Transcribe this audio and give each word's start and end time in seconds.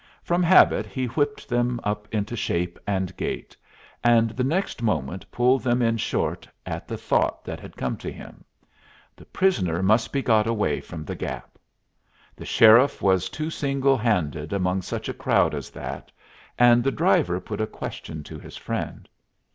From 0.23 0.41
habit 0.41 0.87
he 0.87 1.05
whipped 1.05 1.47
them 1.47 1.79
up 1.83 2.07
into 2.11 2.35
shape 2.35 2.79
and 2.87 3.15
gait, 3.17 3.55
and 4.03 4.31
the 4.31 4.43
next 4.43 4.81
moment 4.81 5.31
pulled 5.31 5.61
them 5.61 5.83
in 5.83 5.97
short, 5.97 6.47
at 6.65 6.87
the 6.87 6.97
thought 6.97 7.45
that 7.45 7.59
had 7.59 7.77
come 7.77 7.95
to 7.97 8.11
him. 8.11 8.43
The 9.15 9.25
prisoner 9.25 9.83
must 9.83 10.11
be 10.11 10.23
got 10.23 10.47
away 10.47 10.81
from 10.81 11.05
the 11.05 11.13
Gap. 11.15 11.59
The 12.35 12.45
sheriff 12.45 13.03
was 13.03 13.29
too 13.29 13.51
single 13.51 13.95
handed 13.95 14.53
among 14.53 14.81
such 14.81 15.07
a 15.07 15.13
crowd 15.13 15.53
as 15.53 15.69
that, 15.69 16.11
and 16.57 16.83
the 16.83 16.91
driver 16.91 17.39
put 17.39 17.61
a 17.61 17.67
question 17.67 18.23
to 18.23 18.39
his 18.39 18.57
friend. 18.57 19.07